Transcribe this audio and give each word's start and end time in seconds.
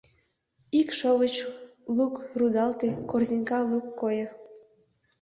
Ик 0.79 0.89
шовыч 0.99 1.35
лук 1.95 2.15
рудалте, 2.39 2.89
корзинка 3.09 3.59
лук 3.71 3.85
койо. 3.99 4.27